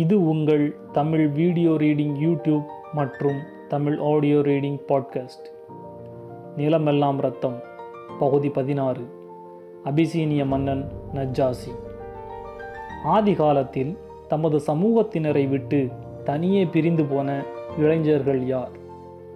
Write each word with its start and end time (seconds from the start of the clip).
இது 0.00 0.28
உங்கள் 0.28 0.74
Tamil 0.92 1.28
video 1.28 1.70
reading 1.70 2.14
YouTube 2.20 2.64
மற்றும் 2.92 3.36
தமிழ் 3.68 3.98
ஆடியோ 3.98 4.38
ரீடிங் 4.38 4.78
பாட்காஸ்ட். 4.88 5.46
நிலமெல்லாம் 6.56 7.16
ரத்தம் 7.16 7.60
பகுதி 8.18 8.48
பதினாறு. 8.48 9.04
அபிசீனிய 9.84 10.46
மன்னன் 10.46 10.90
நஜ்ஜாசி 11.14 11.72
ஆதி 13.04 13.34
காலத்தில் 13.34 13.98
தமது 14.28 14.60
சமூகத்தினரை 14.66 15.48
விட்டு 15.48 15.88
தனியே 16.24 16.64
பிரிந்து 16.64 17.04
போன 17.04 17.44
இளைஞர்கள் 17.78 18.46
யார்? 18.46 18.70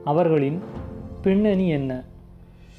அவர்களின் 0.05 0.63
பின்னணி 1.23 1.69
என்ன? 1.69 2.05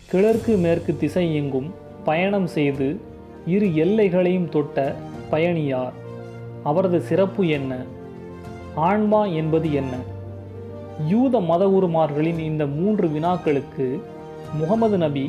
கிழக்கு 0.10 0.58
மேற்கு 0.58 0.98
திசை 0.98 1.36
எங்கும் 1.36 1.74
பயணம் 2.04 2.48
செய்து 2.48 3.00
இரு 3.46 3.76
எல்லைகளையும் 3.76 4.50
தொட்ட 4.50 4.96
பயணியார் 5.32 6.04
அவரது 6.66 7.00
சிறப்பு 7.02 7.48
என்ன? 7.48 7.72
ஆன்மா 8.76 9.26
என்பது 9.26 9.74
என்ன? 9.74 9.94
யூத 11.08 11.40
மதகுருமார்களின் 11.40 12.40
இந்த 12.40 12.66
மூன்று 12.66 13.08
வினாக்களுக்கு 13.08 13.88
முகமது 14.60 14.98
நபி 14.98 15.26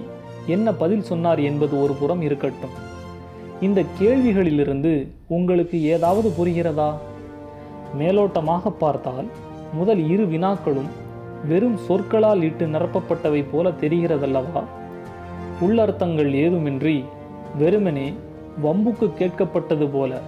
என்ன 0.47 0.73
பதில் 0.73 1.03
சொன்னார் 1.03 1.39
என்பது 1.39 1.83
ஒரு 1.83 1.93
புறம் 1.93 2.23
இருக்கட்டும். 2.23 2.75
இந்த 3.61 3.83
கேள்விகளிலிருந்து 4.01 4.93
உங்களுக்கு 5.29 5.83
ஏதாவது 5.83 6.29
புரிகிறதா? 6.39 6.91
மேலோட்டமாக 7.99 8.71
பார்த்தால் 8.71 9.29
முதல் 9.73 10.09
இரு 10.11 10.25
வினாக்களும் 10.27 10.91
வெறும் 11.49 11.77
சொற்களால் 11.77 12.43
இட்டு 12.43 12.67
நிரப்பப்பட்டவை 12.67 13.45
போல 13.53 13.73
தெரிகிறதல்லவா? 13.81 14.63
உள்ளர்த்தங்கள் 15.61 16.33
ஏதுமின்றி 16.45 17.05
வெறுமனே 17.59 18.15
வம்புக்கு 18.63 19.11
கேட்கப்பட்டது 19.19 19.89
போல. 19.93 20.21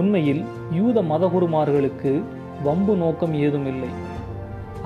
உண்மையில் 0.00 0.42
யூத 0.78 1.02
மதகுருமார்களுக்கு 1.12 2.12
வம்பு 2.64 2.94
நோக்கம் 2.96 3.34
ஏதும் 3.44 3.66
இல்லை 3.72 3.90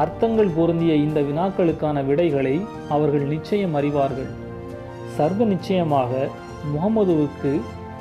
அர்த்தங்கள் 0.02 0.50
பொருந்திய 0.56 0.92
இந்த 1.06 1.18
வினாக்களுக்கான 1.20 1.96
விடைகளை 2.06 2.54
அவர்கள் 2.88 3.24
நிச்சயம் 3.32 3.74
அறிவார்கள். 3.74 4.30
சர்வ 5.16 5.44
நிச்சயமாக 5.44 6.10
முகமதுவுக்கு 6.72 7.52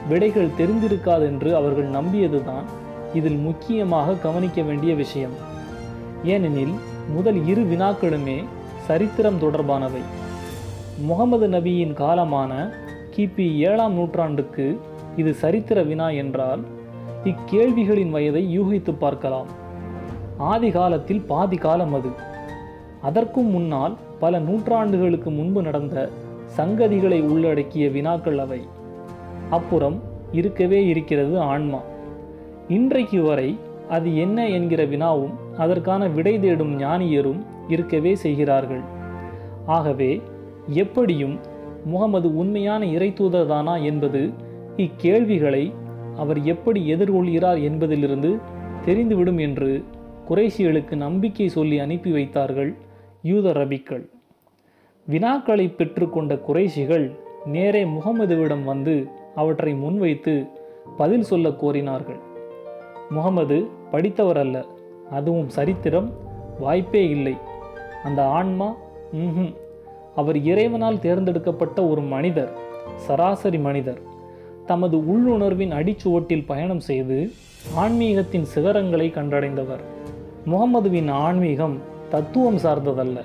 விடைகள் 0.10 0.56
தெரிந்திருக்காதென்று 0.60 1.50
அவர்கள் 1.60 1.90
நம்பியதுதான் 1.90 2.68
இதில் 3.14 3.40
முக்கியமாக 3.48 4.18
கவனிக்க 4.26 4.62
வேண்டிய 4.62 4.94
விஷயம். 4.94 5.36
ஏனெனில் 6.34 6.76
முதல் 7.16 7.40
இரு 7.52 7.64
வினாக்களுமே 7.72 8.38
சரித்திரம் 8.88 9.42
தொடர்பானவை. 9.42 10.04
முகமது 11.10 11.48
நபியின் 11.48 11.94
காலமான 12.04 12.52
கிபி 13.14 13.48
ஏழாம் 13.70 13.94
நூற்றாண்டுக்கு 13.94 14.66
இது 15.22 15.32
சரித்திர 15.44 15.80
வினா 15.90 16.08
என்றால் 16.24 16.62
இக்கேள்விகளின் 17.24 18.10
வயதை 18.10 18.60
யூகித்து 18.60 18.94
பார்க்கலாம். 19.00 19.48
ஆதி 20.38 20.72
காலத்தில் 20.72 21.22
பாதி 21.22 21.58
காலம் 21.58 21.94
அது. 21.94 22.10
அதற்கும் 23.02 23.50
முன்னால் 23.50 23.98
பல 24.20 24.40
நூற்றாண்டுகளுக்கு 24.40 25.36
முன்பு 25.36 25.62
நடந்த 25.62 26.10
சங்கதிகளை 26.58 27.22
உள்ளடக்கிய 27.22 27.90
வினாக்கள் 27.90 28.38
அவை. 28.38 28.68
அப்புறம் 29.50 30.02
இருக்கவே 30.32 30.86
இருக்கிறது 30.86 31.40
ஆன்மா. 31.40 31.80
இன்றைக்கு 32.68 33.22
வரை 33.22 33.60
அது 33.90 34.18
என்ன 34.18 34.48
என்கிற 34.48 34.86
வினாவும் 34.86 35.34
அதற்கான 35.58 36.08
விடை 36.08 36.40
தேடும் 36.40 36.80
ஞானியரும் 36.80 37.46
இருக்கவே 37.68 38.16
செய்கிறார்கள். 38.16 38.82
ஆகவே 39.66 40.22
எப்படியும் 40.68 41.40
முகமது 41.86 42.36
உண்மையான 42.36 42.86
இறைத்தூதர்தானா 42.86 43.84
என்பது 43.84 44.34
இக்கேள்விகளை 44.78 45.74
அவர் 46.24 46.40
எப்படி 46.54 46.82
எதிர்கொள்கிறார் 46.94 47.60
என்பதிலிருந்து 47.70 48.32
தெரிந்துவிடும் 48.86 49.40
என்று 49.48 49.72
குறைஷிகளுக்கு 50.30 50.96
நம்பிக்கை 51.06 51.48
சொல்லி 51.58 51.78
அனுப்பி 51.86 52.12
வைத்தார்கள் 52.18 52.72
யூத 53.30 53.54
ரபிக்கள். 53.60 54.04
வினாக்களை 55.08 55.66
பெற்றுக்கொண்ட 55.78 56.34
குறைஷிகள் 56.48 57.06
நேரே 57.54 57.82
முகமதுவிடம் 57.96 58.66
வந்து 58.72 58.96
அவற்றை 59.42 59.74
முன்வைத்து 59.84 60.34
பதில் 60.98 61.28
சொல்ல 61.30 61.50
கோரினார்கள். 61.62 62.20
முகமது 63.16 63.58
படித்தவர் 63.92 64.40
அல்ல 64.44 64.58
அதுவும் 65.18 65.50
சரித்திரம் 65.58 66.10
வாய்ப்பே 66.60 67.04
இல்லை. 67.16 67.36
அந்த 68.08 68.22
ஆன்மா 68.38 68.70
அவர் 70.16 70.38
இறைவனால் 70.52 71.04
தேர்ந்தெடுக்கப்பட்ட 71.06 71.80
ஒரு 71.92 72.02
மனிதர் 72.14 72.52
சராசரி 73.06 73.60
மனிதர். 73.68 74.00
தமது 74.70 74.98
உள்ளுணர்வின் 75.12 75.74
அடிச்சுவட்டில் 75.80 76.48
பயணம் 76.52 76.84
செய்து 76.90 77.18
ஆன்மீகத்தின் 77.76 78.46
சிகரங்களை 78.54 79.08
கண்டடைந்தவர். 79.16 79.84
முகமதுவின் 80.52 81.10
ஆன்மீகம் 81.26 81.76
தத்துவம் 82.10 82.60
சார்ந்ததல்ல. 82.66 83.20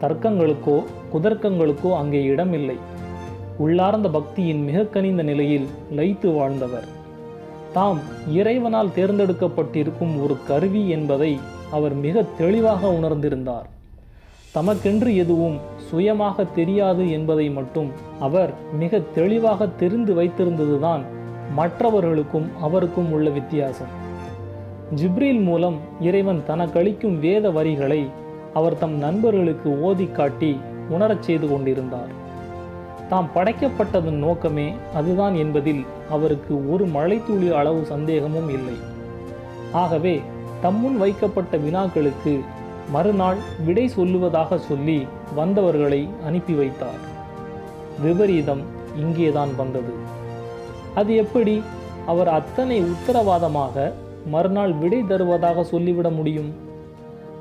தர்க்கங்களுக்கோ 0.00 0.76
குதர்க்கங்களுக்கோ 1.12 1.90
அங்கே 1.94 2.20
இடமில்லை. 2.32 2.78
உள்ளார்ந்த 3.58 4.08
பக்தியின் 4.08 4.62
மிக 4.68 4.84
கனிந்த 4.94 5.22
நிலையில் 5.30 5.66
லைத்து 5.96 6.28
வாழ்ந்தவர். 6.34 6.88
தாம் 7.72 8.00
இறைவனால் 8.38 8.94
தேர்ந்தெடுக்கப்பட்டிருக்கும் 8.96 10.14
ஒரு 10.22 10.36
கருவி 10.46 10.84
என்பதை 10.96 11.32
அவர் 11.76 11.94
மிக 12.06 12.24
தெளிவாக 12.38 12.88
உணர்ந்திருந்தார். 13.00 13.68
தமக்கென்று 14.54 15.16
எதுவும் 15.16 15.58
சுயமாக 15.76 16.44
தெரியாது 16.44 17.10
என்பதை 17.10 17.50
மட்டும் 17.50 17.90
அவர் 18.20 18.52
மிக 18.78 18.98
தெளிவாக 18.98 19.66
தெரிந்து 19.66 20.14
வைத்திருந்ததுதான் 20.14 21.00
மற்றவர்களுக்கும் 21.54 22.50
அவருக்கும் 22.60 23.12
உள்ள 23.12 23.30
வித்தியாசம். 23.30 23.92
ஜிப்ரீல் 24.94 25.42
மூலம் 25.42 25.78
இறைவன் 26.00 26.42
தனக்களிக்கும் 26.48 27.18
வேத 27.18 27.50
வரிகளை 27.50 28.06
அவர் 28.54 28.78
தம் 28.78 28.96
நண்பர்களுக்கு 28.98 29.80
ஓதி 29.80 30.06
காட்டி 30.06 30.60
உணரச் 30.88 31.22
செய்து 31.22 31.48
கொண்டிருந்தார். 31.48 32.10
தாம் 33.08 33.30
படைக்கப்பட்டதன் 33.34 34.20
நோக்கமே 34.26 34.72
அதுதான் 34.94 35.34
என்பதில் 35.34 35.84
அவருக்கு 36.10 36.72
ஒரு 36.72 36.86
மழைத்துளி 36.86 37.50
அளவு 37.52 37.84
சந்தேகமும் 37.84 38.48
இல்லை. 38.48 38.74
ஆகவே 39.72 40.20
தம்முன் 40.62 40.96
வைக்கப்பட்ட 40.96 41.56
வினாக்களுக்கு 41.56 42.40
மறுநாள் 42.90 43.36
விடை 43.64 43.90
சொல்லுவதாக 43.96 44.56
சொல்லி 44.56 45.06
வந்தவர்களை 45.34 46.08
அனுப்பி 46.26 46.52
வைத்தார். 46.52 47.00
விபரீதம் 48.02 48.60
இங்கேதான் 48.96 49.56
வந்தது. 49.56 49.92
அது 50.94 51.14
எப்படி? 51.14 51.62
அவர் 52.06 52.28
அத்தனை 52.28 52.82
உத்தரவாதமாக 52.82 53.92
மறுநாள் 54.26 54.72
விடை 54.72 55.06
தருவதாக 55.06 55.64
சொல்லிவிட 55.64 56.08
முடியும்? 56.10 56.54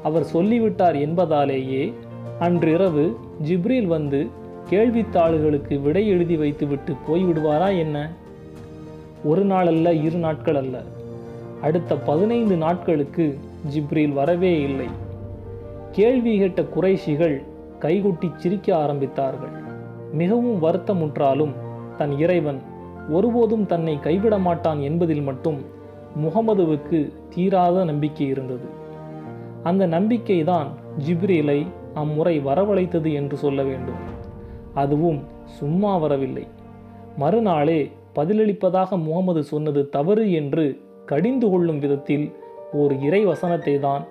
அவர் 0.04 0.24
சொல்லிவிட்டார் 0.24 0.96
என்பதாலேயே 0.96 1.94
அன்றிரவு 2.40 3.18
ஜிப்ரில் 3.48 3.86
வந்து 3.86 4.28
கேள்வித்தாள்களுக்கு 4.70 5.82
விடை 5.82 6.08
எழுதி 6.08 6.38
வைத்துவிட்டு 6.38 6.96
போய்விடுவாரா 7.08 7.78
என்ன? 7.78 8.12
ஒரு 9.24 9.42
நாள் 9.42 9.68
அல்ல 9.68 9.94
இரு 9.94 10.18
நாட்கள் 10.18 10.56
அல்ல. 10.56 10.82
அடுத்த 11.62 11.96
பதினைந்து 11.96 12.56
நாட்களுக்கு 12.56 13.40
ஜிப்ரில் 13.74 14.14
வரவே 14.14 14.62
இல்லை. 14.62 15.08
கேள்வி 15.92 16.38
கேட்ட 16.38 16.62
குறைஷிகள் 16.62 17.44
கைகுட்டி 17.80 18.32
சிரிக்க 18.36 18.76
ஆரம்பித்தார்கள். 18.76 19.54
மிகவும் 20.12 20.64
வருத்தமுற்றாலும் 20.64 21.54
தன் 21.98 22.20
இறைவன் 22.20 22.60
ஒருபோதும் 23.10 23.66
தன்னை 23.66 24.00
கைவிட 24.00 24.38
மாட்டான் 24.38 24.80
என்பதில் 24.80 25.22
மட்டும் 25.22 25.60
முகமதுவுக்கு 26.24 27.14
தீராத 27.30 27.84
நம்பிக்கை 27.84 28.28
இருந்தது. 28.28 28.68
அந்த 29.64 29.88
நம்பிக்கைதான் 29.88 30.70
ஜிப்ரீலை 31.08 31.68
அம்முறை 31.94 32.40
வரவழைத்தது 32.40 33.14
என்று 33.14 33.38
சொல்ல 33.38 33.64
வேண்டும். 33.64 34.00
அதுவும் 34.74 35.20
சும்மா 35.46 35.98
வரவில்லை. 35.98 36.48
மறுநாளே 37.18 37.92
பதிலளிப்பதாக 38.16 38.98
முகமது 38.98 39.44
சொன்னது 39.44 39.90
தவறு 39.90 40.32
என்று 40.32 40.80
கடிந்து 41.06 41.50
கொள்ளும் 41.50 41.80
விதத்தில் 41.80 42.34
ஓர் 42.74 42.94
இறை 43.00 43.26
வசனத்தை 43.26 43.80
தான் 43.80 44.04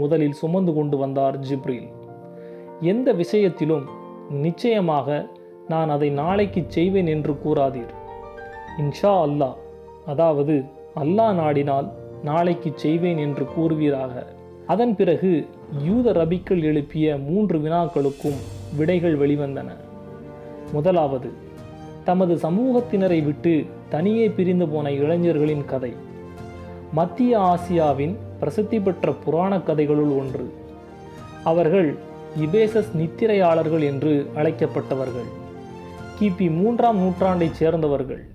முதலில் 0.00 0.38
சுமந்து 0.40 0.72
கொண்டு 0.74 0.96
வந்தார் 0.96 1.36
ஜிப்ரீல். 1.40 1.88
எந்த 2.92 3.08
விஷயத்திலும் 3.12 3.84
நிச்சயமாக 4.44 5.08
நான் 5.68 5.90
அதை 5.90 6.08
நாளைக்கு 6.22 6.62
செய்வேன் 6.76 7.06
என்று 7.06 7.32
கூறாதீர். 7.44 7.92
இன்ஷா 8.78 9.12
அல்லாஹ் 9.26 9.58
அதாவது 10.06 10.54
அல்லாஹ் 11.02 11.34
நாடினால் 11.40 11.88
நாளைக்கு 12.22 12.70
செய்வேன் 12.74 13.18
என்று 13.18 13.44
கூறுவீராக. 13.54 14.14
அதன் 14.66 14.94
பிறகு 14.96 15.30
யூத 15.84 16.12
ரபிக்கள் 16.12 16.62
எழுப்பிய 16.62 17.16
மூன்று 17.28 17.56
வினாக்களுக்கும் 17.58 18.38
விடைகள் 18.76 19.16
வெளிவந்தன. 19.18 19.70
முதலாவது 20.72 21.30
தமது 22.04 22.34
சமூகத்தினரை 22.36 23.20
விட்டு 23.24 23.52
தனியே 23.88 24.26
பிரிந்து 24.28 24.66
போன 24.68 24.86
இளைஞர்களின் 25.02 25.64
கதை. 25.64 25.92
மத்திய 26.92 27.32
ஆசியாவின் 27.52 28.14
பிரசித்தி 28.40 28.80
பெற்ற 28.80 29.12
புராண 29.12 29.56
கதைகளுள் 29.56 30.12
ஒன்று. 30.18 30.54
அவர்கள் 31.44 31.96
இபேசஸ் 32.38 32.92
நித்திரையாளர்கள் 32.94 33.84
என்று 33.84 34.30
அழைக்கப்பட்டவர்கள். 34.36 35.28
கிபி 36.20 36.56
மூன்றாம் 36.56 36.98
நூற்றாண்டைச் 36.98 37.54
சேர்ந்தவர்கள். 37.54 38.26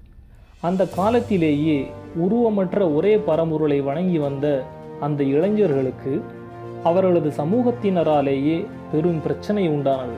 அந்த 0.60 0.88
காலத்திலேயே 0.88 1.92
உருவமற்ற 2.20 2.96
ஒரே 2.96 3.18
பரம்பொருளை 3.18 3.84
வணங்கி 3.84 4.18
வந்த 4.18 4.64
அந்த 5.00 5.24
இளைஞர்களுக்கு 5.24 6.22
அவர்களது 6.84 7.30
சமூகத்தினராலேயே 7.30 8.66
பெரும் 8.92 9.22
பிரச்சனை 9.22 9.70
உண்டானது. 9.70 10.18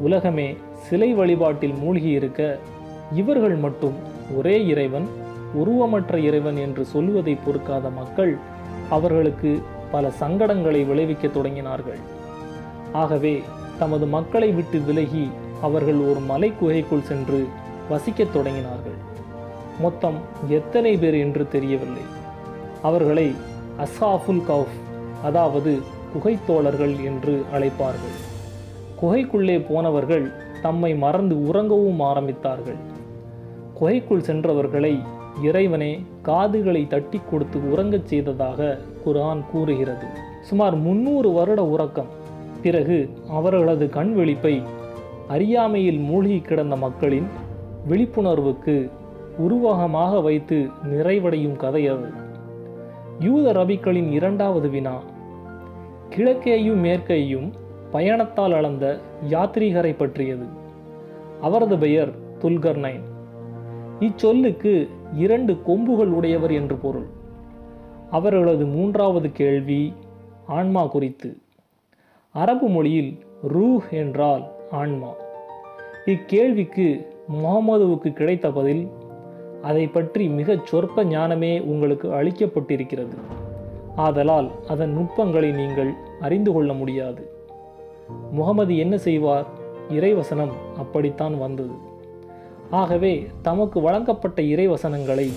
உலகமே 0.00 0.56
சிலை 0.76 1.14
வழிபாட்டில் 1.14 1.74
மூழ்கி 1.74 2.08
இருக்க 2.08 2.58
இவர்கள் 3.14 3.54
மட்டும் 3.54 3.92
ஒரே 4.36 4.66
இறைவன் 4.66 5.06
உருவமற்ற 5.54 6.16
இறைவன் 6.16 6.56
என்று 6.56 6.84
சொல்வதை 6.84 7.36
பொறுக்காத 7.44 7.90
மக்கள் 7.90 8.38
அவர்களுக்கு 8.98 9.50
பல 9.90 10.10
சங்கடங்களை 10.20 10.80
விளைவிக்க 10.86 11.26
தொடங்கினார்கள். 11.28 12.00
ஆகவே 12.92 13.34
தமது 13.78 14.06
மக்களை 14.06 14.48
விட்டு 14.52 14.78
விலகி 14.78 15.24
அவர்கள் 15.62 16.00
ஒரு 16.10 16.20
மலை 16.20 16.52
குகைக்குள் 16.60 17.08
சென்று 17.10 17.40
வசிக்கத் 17.90 18.34
தொடங்கினார்கள். 18.36 18.98
மொத்தம் 19.80 20.18
எத்தனை 20.48 20.92
பேர் 20.96 21.14
என்று 21.14 21.44
தெரியவில்லை. 21.48 22.04
அவர்களை 22.82 23.26
அசாஃபுல் 23.78 24.42
கவுஃப் 24.48 24.78
அதாவது 25.24 25.72
குகைத்தோழர்கள் 26.14 26.94
என்று 27.04 27.34
அழைப்பார்கள். 27.54 28.16
குகைக்குள்ளே 29.00 29.56
போனவர்கள் 29.68 30.26
தம்மை 30.62 30.92
மறந்து 30.94 31.34
உறங்கவும் 31.50 32.02
ஆரம்பித்தார்கள். 32.10 32.80
குகைக்குள் 33.74 34.26
சென்றவர்களை 34.28 34.94
இறைவனே 35.42 36.04
காதுகளை 36.22 36.86
தட்டி 36.86 37.20
கொடுத்து 37.30 37.58
உறங்கச் 37.58 38.06
செய்ததாக 38.06 38.78
குர்ஆன் 39.04 39.44
கூறுகிறது. 39.52 40.06
சுமார் 40.40 40.76
முன்னூறு 40.76 41.30
வருட 41.30 41.64
உறக்கம். 41.64 42.06
பிறகு 42.62 43.10
அவர்களது 43.30 43.88
கண் 43.88 44.14
வெளிப்பை 44.16 44.62
அறியாமையில் 45.28 45.98
மூழ்கி 45.98 46.38
கிடந்த 46.38 46.76
மக்களின் 46.76 47.26
விழிப்புணர்வுக்கு 47.88 48.90
உருவகமாக 49.38 50.20
வைத்து 50.20 50.68
நிறைவடையும் 50.92 51.56
கதை 51.56 51.88
அது. 51.88 52.08
யூத 53.20 53.52
ரபிக்களின் 53.52 54.10
இரண்டாவது 54.10 54.68
வினா. 54.68 55.00
கிழக்கேயும் 56.16 56.82
மேற்கேயும் 56.82 57.50
பயணத்தால் 57.92 58.54
அளந்த 58.54 58.98
யாத்ரீகரை 59.30 59.94
பற்றியது. 59.96 60.44
அவரது 61.40 61.78
பெயர் 61.78 62.10
துல்கர்னைன் 62.42 63.02
இச்சொல்லுக்கு 64.00 64.88
இரண்டு 65.14 65.62
கொம்புகள் 65.62 66.06
உடையவர் 66.06 66.52
என்று 66.52 66.76
பொருள். 66.76 67.06
அவர்களது 68.10 68.66
மூன்றாவது 68.66 69.32
கேள்வி 69.32 69.92
ஆன்மா 70.46 70.86
குறித்து. 70.86 71.36
அரபு 72.32 72.68
மொழியில் 72.68 73.18
ரூஹ் 73.54 73.90
என்றால் 73.90 74.50
ஆன்மா. 74.70 75.08
இக்கேள்விக்கு 76.06 77.06
முகமதுவுக்கு 77.32 78.12
கிடைத்த 78.12 78.52
பதில் 78.52 78.88
அதை 79.62 79.86
பற்றி 79.86 80.28
மிகச் 80.28 80.66
சொற்ப 80.66 81.04
ஞானமே 81.04 81.60
உங்களுக்கு 81.60 82.08
அளிக்கப்பட்டிருக்கிறது. 82.08 83.14
ஆதலால் 83.96 84.50
அதன் 84.68 84.92
நுட்பங்களை 84.92 85.52
நீங்கள் 85.52 85.92
அறிந்து 86.20 86.52
கொள்ள 86.52 86.72
முடியாது. 86.72 87.30
முகமது 88.30 88.76
என்ன 88.76 88.98
செய்வார்? 88.98 89.46
இறைவசனம் 89.88 90.52
அப்படித்தான் 90.76 91.38
வந்தது. 91.38 91.90
ஆகவே 92.80 93.14
தமக்கு 93.42 93.80
வழங்கப்பட்ட 93.80 94.42
இறைவசனங்களை 94.42 95.28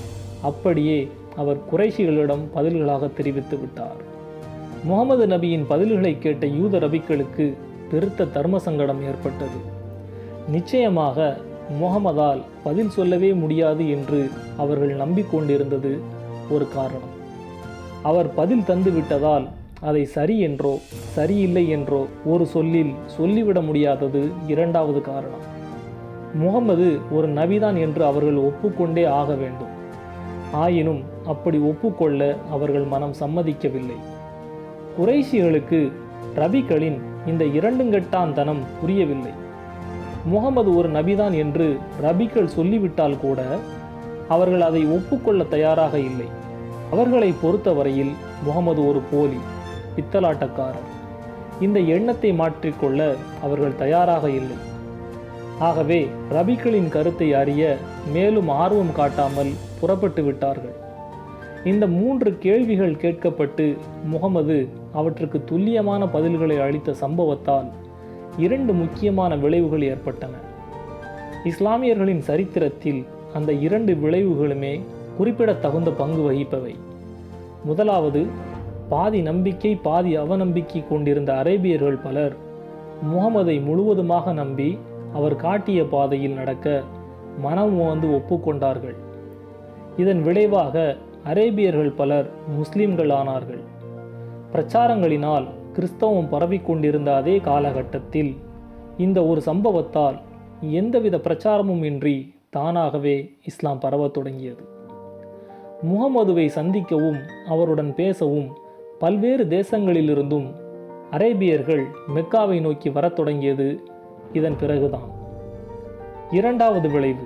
அப்படியே 0.41 1.11
அவர் 1.35 1.59
குறைஷிகளிடம் 1.71 2.43
பதில்களாக 2.55 3.13
தெரிவித்து 3.13 3.57
விட்டார். 3.59 3.99
முகமது 4.83 5.27
நபியின் 5.27 5.65
பதில்களை 5.69 6.19
கேட்ட 6.19 6.45
யூத 6.45 6.79
ரபிக்களுக்கு 6.79 7.45
பெருத்த 7.91 8.25
தர்ம 8.25 8.59
சங்கடம் 8.59 9.01
ஏற்பட்டது. 9.03 9.59
நிச்சயமாக 10.51 11.37
முகமதால் 11.79 12.41
பதில் 12.63 12.89
சொல்லவே 12.89 13.33
முடியாது 13.33 13.89
என்று 13.89 14.29
அவர்கள் 14.57 14.93
நம்பிக்கொண்டிருந்தது 14.97 15.93
ஒரு 16.49 16.67
காரணம். 16.73 17.13
அவர் 18.03 18.29
பதில் 18.33 18.67
தந்துவிட்டதால் 18.67 19.47
அதை 19.81 20.05
சரி 20.05 20.39
என்றோ 20.39 20.73
சரியில்லை 21.15 21.69
என்றோ 21.69 22.01
ஒரு 22.25 22.45
சொல்லில் 22.45 22.93
சொல்லிவிட 23.05 23.61
முடியாதது 23.61 24.21
இரண்டாவது 24.47 25.01
காரணம். 25.01 25.45
முகமது 26.41 26.87
ஒரு 27.11 27.27
நபிதான் 27.29 27.77
என்று 27.79 28.05
அவர்கள் 28.05 28.35
ஒப்புக்கொண்டே 28.35 29.05
ஆக 29.05 29.33
வேண்டும். 29.33 29.73
ஆயினும் 30.51 31.01
அப்படி 31.25 31.57
ஒப்புக்கொள்ள 31.57 32.19
அவர்கள் 32.51 32.85
மனம் 32.85 33.15
சம்மதிக்கவில்லை. 33.19 33.97
குறைஷிகளுக்கு 34.97 35.79
ரபிகளின் 36.35 36.97
இந்த 37.25 37.43
இரண்டுங்கட்டாந்தனம் 37.45 38.61
புரியவில்லை. 38.81 39.33
முகமது 40.25 40.69
ஒரு 40.75 40.89
நபிதான் 40.89 41.35
என்று 41.43 41.67
ரபிகள் 42.01 42.53
சொல்லிவிட்டால் 42.57 43.19
கூட 43.19 43.41
அவர்கள் 44.27 44.61
அதை 44.61 44.85
ஒப்புக்கொள்ள 44.85 45.43
தயாராக 45.43 45.95
இல்லை. 45.99 46.27
அவர்களை 46.91 47.33
பொறுத்தவரையில் 47.41 48.13
முகமது 48.43 48.81
ஒரு 48.87 49.01
போலி 49.11 49.39
பித்தலாட்டக்காரர். 49.95 50.89
இந்த 51.59 51.79
எண்ணத்தை 51.79 52.31
மாற்றிக்கொள்ள 52.33 53.01
அவர்கள் 53.43 53.75
தயாராக 53.75 54.25
இல்லை. 54.29 54.57
ஆகவே 55.59 56.07
ரபிகளின் 56.31 56.89
கருத்தை 56.89 57.33
அறிய 57.33 57.77
மேலும் 58.13 58.49
ஆர்வம் 58.49 58.91
காட்டாமல் 58.93 59.51
புறப்பட்டு 59.79 60.23
விட்டார்கள். 60.23 60.73
இந்த 61.63 61.87
மூன்று 61.87 62.37
கேள்விகள் 62.37 62.91
கேட்கப்பட்டு 62.91 63.77
முகமது 64.03 64.67
அவற்றுக்கு 64.93 65.43
துல்லியமான 65.43 66.05
பதில்களை 66.05 66.61
அளித்த 66.61 66.93
சம்பவத்தால் 67.01 67.65
இரண்டு 68.37 68.73
முக்கியமான 68.73 69.35
விளைவுகள் 69.35 69.81
ஏற்பட்டன. 69.81 70.31
இஸ்லாமியர்களின் 71.43 72.19
சரித்திரத்தில் 72.19 73.05
அந்த 73.33 73.51
இரண்டு 73.51 73.93
விளைவுகளுமே 73.93 74.81
குறிப்பிடத்தகுந்த 75.17 75.91
பங்கு 75.91 76.31
வகிப்பவை. 76.31 76.75
முதலாவது 77.63 78.25
பாதி 78.89 79.21
நம்பிக்கை 79.21 79.75
பாதி 79.75 80.17
அவநம்பிக்கை 80.17 80.87
கொண்டிருந்த 80.87 81.33
அரேபியர்கள் 81.33 82.03
பலர் 82.03 82.35
முகமதை 83.13 83.63
முழுவதுமாக 83.63 84.33
நம்பி 84.33 84.77
அவர் 85.15 85.35
காட்டிய 85.35 85.81
பாதையில் 85.83 86.33
நடக்க 86.33 86.83
மனம் 87.37 87.75
ஓந்து 87.81 88.07
ஒப்புக்கொண்டார்கள். 88.07 88.95
இதன் 89.97 90.21
விளைவாக 90.21 90.95
அரேபியர்கள் 91.33 91.95
பலர் 91.95 92.29
முஸ்லிம்கள் 92.55 93.09
ஆனார்கள். 93.09 93.63
பிரச்சாரங்களினால் 94.51 95.47
கிறிஸ்தவம் 95.73 96.29
பரவிக்கொண்டிருந்த 96.29 97.15
அதே 97.15 97.37
காலகட்டத்தில் 97.37 98.31
இந்த 98.97 99.19
ஒரு 99.25 99.41
சம்பவத்தால் 99.45 100.17
எந்தவித 100.61 101.17
பிரச்சாரமும் 101.17 101.83
இன்றி 101.83 102.17
தானாகவே 102.49 103.15
இஸ்லாம் 103.45 103.79
பரவத் 103.79 104.13
தொடங்கியது. 104.13 104.63
முகமதுவை 105.85 106.45
சந்திக்கவும் 106.55 107.19
அவருடன் 107.47 107.95
பேசவும் 107.95 108.47
பல்வேறு 108.99 109.45
தேசங்களிலிருந்தும் 109.45 110.47
அரேபியர்கள் 111.11 111.83
மெக்காவை 112.15 112.61
நோக்கி 112.61 112.89
வரத் 112.89 113.15
தொடங்கியது 113.15 113.67
இதன் 114.33 114.55
பிறகுதான். 114.59 115.09
இரண்டாவது 116.31 116.89
விளைவு 116.89 117.23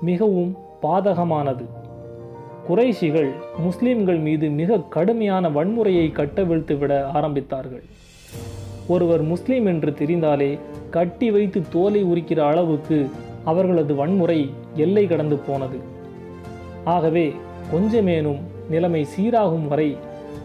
மிகவும் 0.00 0.56
பாதகமானது. 0.82 1.64
குறைஷிகள் 2.68 3.30
முஸ்லிம்கள் 3.58 4.18
மீது 4.18 4.48
மிக 4.48 4.80
கடுமையான 4.80 5.48
வன்முறையை 5.48 6.12
கட்டவிழ்த்து 6.12 6.78
விட 6.78 7.10
ஆரம்பித்தார்கள். 7.14 7.82
ஒருவர் 8.86 9.22
முஸ்லிம் 9.22 9.66
என்று 9.66 9.90
தெரிந்தாலே 9.90 10.58
கட்டி 10.90 11.30
வைத்து 11.30 11.62
தோலை 11.72 12.04
உரிக்கிற 12.04 12.38
அளவுக்கு 12.38 13.10
அவர்களது 13.44 13.94
வன்முறை 13.94 14.50
எல்லை 14.74 15.06
கடந்து 15.06 15.36
போனது. 15.36 15.78
ஆகவே 16.84 17.34
கொஞ்சமேனும் 17.72 18.38
நிலைமை 18.70 19.06
சீராகும் 19.16 19.68
வரை 19.68 19.96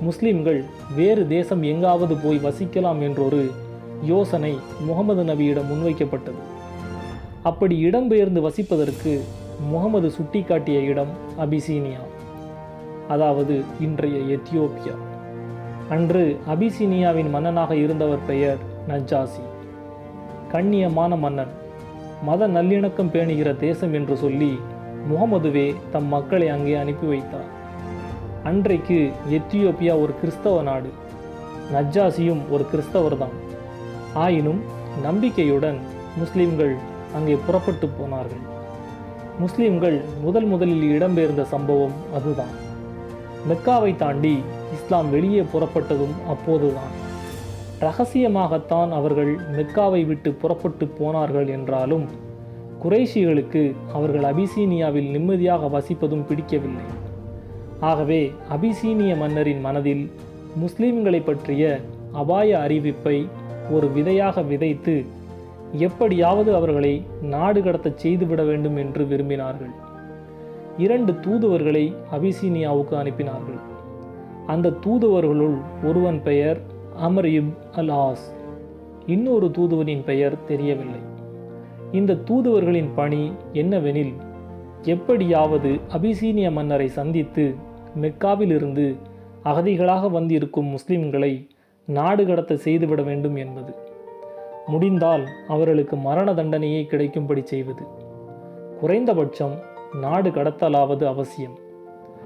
முஸ்லிம்கள் 0.01 0.63
வேறு 0.95 1.27
தேசம் 1.27 1.63
எங்காவது 1.63 2.15
போய் 2.15 2.41
வசிக்கலாம் 2.43 3.01
என்றொரு 3.01 3.51
யோசனை 4.03 4.57
முகமது 4.85 5.23
நபியிடம் 5.23 5.69
முன்வைக்கப்பட்டது. 5.71 6.41
அப்படி 7.43 7.85
இடம்பெயர்ந்து 7.85 8.41
வசிப்பதற்கு 8.47 9.19
முகமது 9.71 10.11
சுட்டிக்காட்டிய 10.11 10.79
இடம் 10.81 11.07
அபிசீனியா. 11.39 12.01
அதாவது 13.07 13.63
இன்றைய 13.79 14.37
எத்தியோப்பியா. 14.37 14.95
அன்று 15.89 16.39
அபிசீனியாவின் 16.53 17.29
மன்னனாக 17.29 17.75
இருந்தவர் 17.75 18.25
பெயர் 18.27 18.57
நஜாசி 18.89 19.43
கண்ணியமான 20.51 21.19
மன்னன். 21.19 21.47
மத 22.23 22.47
நல்லிணக்கம் 22.47 23.11
பேணுகிற 23.13 23.57
தேசம் 23.57 23.93
என்று 23.93 24.17
சொல்லி 24.17 24.59
முகமதுவே 25.09 25.75
தம் 25.91 26.05
மக்களை 26.05 26.49
அங்கே 26.49 26.75
அனுப்பி 26.75 27.07
வைத்தார். 27.07 27.49
அன்றைக்கு 28.43 29.11
எத்தியோப்பியா 29.29 30.01
ஒரு 30.01 30.13
கிறிஸ்தவ 30.19 30.61
நாடு. 30.61 30.89
நஜ்ஜாசியும் 31.73 32.41
ஒரு 32.49 32.65
கிறிஸ்தவர்தான். 32.73 33.35
ஆயினும் 34.23 34.61
நம்பிக்கையுடன் 35.03 35.79
முஸ்லிம்கள் 36.17 36.75
அங்கே 37.15 37.37
புறப்பட்டு 37.45 37.87
போனார்கள். 37.87 38.43
முஸ்லிம்கள் 39.39 39.97
முதல் 40.23 40.45
முதலில் 40.45 40.85
இடம்பெயர்ந்த 40.97 41.43
சம்பவம் 41.43 41.95
அதுதான். 42.13 42.53
மெக்காவை 43.49 43.95
தாண்டி 43.95 44.35
இஸ்லாம் 44.73 45.09
வெளியே 45.09 45.43
புறப்பட்டதும் 45.53 46.15
அப்போதுதான். 46.27 46.93
ரகசியமாகத்தான் 47.79 48.91
அவர்கள் 48.91 49.31
மெக்காவை 49.57 50.05
விட்டு 50.05 50.31
புறப்பட்டு 50.33 50.85
போனார்கள் 50.87 51.47
என்றாலும் 51.47 52.05
குறைஷிகளுக்கு 52.83 53.63
அவர்கள் 53.93 54.23
அபிசீனியாவில் 54.23 55.09
நிம்மதியாக 55.09 55.67
வசிப்பதும் 55.67 56.27
பிடிக்கவில்லை. 56.29 56.85
ஆகவே 57.79 58.31
அபிசீனிய 58.49 59.17
மன்னரின் 59.17 59.61
மனதில் 59.61 60.11
முஸ்லிம்களை 60.63 61.23
பற்றிய 61.23 61.81
அபாய 62.11 62.49
அறிவிப்பை 62.67 63.17
ஒரு 63.71 63.91
விதையாக 63.91 64.41
விதைத்து 64.41 65.05
எப்படியாவது 65.71 66.55
அவர்களை 66.55 67.03
நாடு 67.21 67.61
கடத்தச் 67.61 67.97
செய்துவிட 67.97 68.43
வேண்டும் 68.43 68.75
என்று 68.75 69.05
விரும்பினார்கள். 69.05 69.71
இரண்டு 70.77 71.19
தூதுவர்களை 71.19 71.93
அபிசீனியாவுக்கு 72.11 72.91
அனுப்பினார்கள். 72.91 73.59
அந்த 74.47 74.69
தூதுவர்களுள் 74.69 75.57
ஒருவன் 75.83 76.23
பெயர் 76.23 76.61
அமர் 76.95 77.25
இப் 77.25 77.57
அல் 77.71 77.89
ஆஸ் 77.89 78.33
இன்னொரு 79.05 79.47
தூதுவனின் 79.47 80.03
பெயர் 80.03 80.43
தெரியவில்லை. 80.47 80.99
இந்த 81.91 82.13
தூதுவர்களின் 82.13 82.89
பணி 82.95 83.31
என்னவெனில் 83.53 84.13
எப்படியாவது 84.81 85.79
அபிசீனிய 85.93 86.51
மன்னரை 86.51 86.87
சந்தித்து 86.87 87.55
மெக்காவிலிருந்து 88.01 88.95
அகதிகளாக 89.43 90.11
வந்திருக்கும் 90.11 90.77
முஸ்லிம்களை 90.77 91.47
நாடு 91.85 92.25
கடத்த 92.25 92.55
செய்துவிட 92.55 93.01
வேண்டும் 93.01 93.35
என்பது. 93.35 93.75
முடிந்தால் 94.67 95.27
அவர்களுக்கு 95.47 95.95
மரண 95.95 96.33
தண்டனையே 96.33 96.85
கிடைக்கும்படி 96.85 97.41
செய்வது. 97.45 97.83
குறைந்தபட்சம் 98.79 99.59
நாடு 100.01 100.29
கடத்தலாவது 100.29 101.03
அவசியம். 101.03 101.59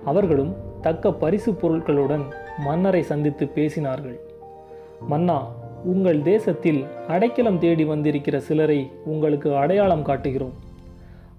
அவர்களும் 0.06 0.56
தக்க 0.82 1.14
பரிசு 1.14 1.52
பொருட்களுடன் 1.52 2.24
மன்னரை 2.58 3.04
சந்தித்து 3.04 3.46
பேசினார்கள். 3.56 4.20
மன்னா 5.08 5.52
உங்கள் 5.84 6.22
தேசத்தில் 6.22 6.86
அடைக்கலம் 7.08 7.60
தேடி 7.60 7.86
வந்திருக்கிற 7.86 8.40
சிலரை 8.40 8.92
உங்களுக்கு 9.06 9.56
அடையாளம் 9.56 10.04
காட்டுகிறோம். 10.04 10.54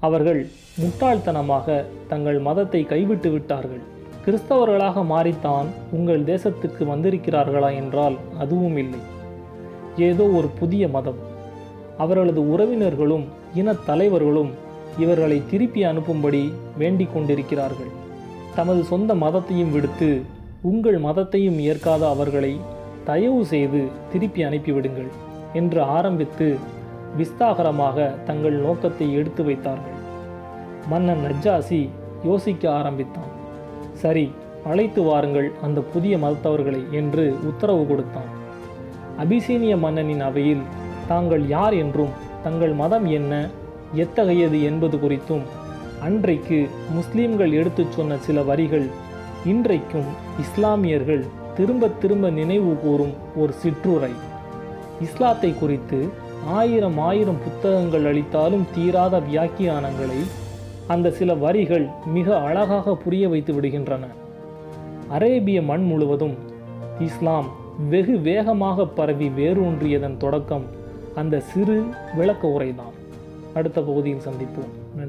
அவர்கள் 0.01 0.47
முட்டாள்தனமாக 0.81 1.85
தங்கள் 2.09 2.39
மதத்தை 2.39 2.85
கைவிட்டு 2.85 3.31
விட்டார்கள். 3.31 3.99
கிறிஸ்தவர்களாக 4.25 5.03
மாறித்தான் 5.11 5.67
உங்கள் 5.93 6.23
தேசத்துக்கு 6.23 6.83
வந்திருக்கிறார்களா 6.83 7.75
என்றால் 7.75 8.17
அதுவும் 8.39 8.77
இல்லை. 8.77 8.99
ஏதோ 9.97 10.25
ஒரு 10.25 10.49
புதிய 10.59 10.89
மதம். 10.89 11.21
அவர்களது 11.99 12.41
உறவினர்களும் 12.41 13.25
இனத் 13.55 13.87
தலைவர்களும் 13.87 14.51
இவர்களை 14.99 15.43
திருப்பி 15.51 15.85
அனுப்பும்படி 15.85 16.53
வேண்டிக் 16.79 17.13
கொண்டிருக்கிறார்கள். 17.15 17.91
தமது 18.55 18.83
சொந்த 18.83 19.15
மதத்தையும் 19.15 19.73
விடுத்து 19.73 20.23
உங்கள் 20.63 21.03
மதத்தையும் 21.03 21.59
ஏற்காத 21.59 22.09
அவர்களை 22.09 22.61
தயவு 23.05 23.45
செய்து 23.45 23.89
திருப்பி 24.13 24.45
அனுப்பிவிடுங்கள் 24.45 25.11
என்று 25.53 25.83
ஆரம்பித்து 25.83 26.59
விஸ்தாகரமாக 27.19 28.25
தங்கள் 28.25 28.53
நோக்கத்தை 28.53 29.15
எடுத்து 29.15 29.45
வைத்தார்கள். 29.45 29.99
மன்னன் 30.89 31.25
நஜ்ஜாசி 31.25 31.89
யோசிக்க 32.25 32.73
ஆரம்பித்தான். 32.73 33.39
சரி 34.03 34.27
அழைத்து 34.71 35.01
வாருங்கள் 35.03 35.49
அந்த 35.63 35.81
புதிய 35.93 36.15
மதத்தவர்களை 36.17 36.83
என்று 36.91 37.25
உத்தரவு 37.51 37.85
கொடுத்தான். 37.87 38.31
அபிசீனிய 39.19 39.75
மன்னனின் 39.85 40.25
அவையில் 40.29 40.65
தாங்கள் 41.09 41.45
யார் 41.49 41.75
என்றும் 41.83 42.13
தங்கள் 42.43 42.75
மதம் 42.83 43.07
என்ன 43.19 43.33
எத்தகையது 43.95 44.59
என்பது 44.63 44.97
குறித்தும் 44.97 45.45
அன்றைக்கு 46.03 46.59
முஸ்லிம்கள் 46.97 47.53
எடுத்துச் 47.53 47.95
சொன்ன 47.97 48.19
சில 48.27 48.43
வரிகள் 48.43 48.87
இன்றைக்கும் 49.45 50.09
இஸ்லாமியர்கள் 50.41 51.23
திரும்ப 51.57 51.89
திரும்ப 52.03 52.27
நினைவு 52.39 52.73
கூறும் 52.83 53.15
ஒரு 53.37 53.53
சிற்றுரை. 53.63 54.13
இஸ்லாத்தை 55.01 55.51
குறித்து 55.59 55.99
ஆயிரம் 56.59 56.99
ஆயிரம் 57.09 57.41
புத்தகங்கள் 57.45 58.07
அளித்தாலும் 58.11 58.67
தீராத 58.75 59.17
வியாக்கியானங்களை 59.31 60.21
அந்த 60.91 61.11
சில 61.11 61.35
வரிகள் 61.35 61.87
மிக 62.07 62.39
அழகாக 62.39 62.95
புரிய 62.97 63.29
வைத்து 63.29 63.53
விடுகின்றன. 63.53 64.05
அரேபிய 65.09 65.63
மண் 65.63 65.85
முழுவதும் 65.85 66.37
இஸ்லாம் 67.01 67.49
வெகு 67.89 68.19
வேகமாக 68.19 68.87
பரவி 68.87 69.29
வேரூன்றியதன் 69.29 70.17
தொடக்கம் 70.17 70.67
அந்த 71.15 71.41
சிறு 71.41 71.85
விளக்க 72.17 72.49
உரைதான். 72.49 72.95
அடுத்த 73.55 73.81
பகுதியில் 73.81 74.27
சந்திப்போம். 74.29 74.75